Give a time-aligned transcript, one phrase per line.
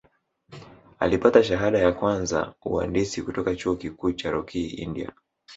[0.99, 5.11] Alipata shahada ya kwanza uhandisi kutoka Chuo Kikuu cha Rokii India